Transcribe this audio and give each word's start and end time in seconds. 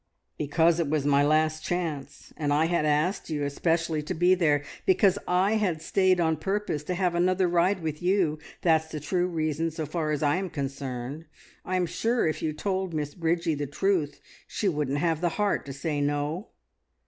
"Because 0.35 0.79
it 0.79 0.89
was 0.89 1.05
my 1.05 1.21
last 1.23 1.63
chance, 1.63 2.33
and 2.35 2.51
I 2.51 2.65
had 2.65 2.87
asked 2.87 3.29
you 3.29 3.43
especially 3.43 4.01
to 4.01 4.15
be 4.15 4.33
there. 4.33 4.63
Because 4.83 5.19
I 5.27 5.57
had 5.57 5.79
stayed 5.79 6.19
on 6.19 6.37
purpose 6.37 6.83
to 6.85 6.95
have 6.95 7.13
another 7.13 7.47
ride 7.47 7.83
with 7.83 8.01
you! 8.01 8.39
That's 8.63 8.87
the 8.87 8.99
true 8.99 9.27
reason, 9.27 9.69
so 9.69 9.85
far 9.85 10.09
as 10.09 10.23
I 10.23 10.37
am 10.37 10.49
concerned. 10.49 11.25
I 11.63 11.75
am 11.75 11.85
sure, 11.85 12.25
if 12.25 12.41
you 12.41 12.51
told 12.51 12.95
Miss 12.95 13.13
Bridgie 13.13 13.53
the 13.53 13.67
truth, 13.67 14.19
she 14.47 14.67
wouldn't 14.67 14.97
have 14.97 15.21
the 15.21 15.29
heart 15.37 15.67
to 15.67 15.71
say 15.73 16.01
No." 16.01 16.47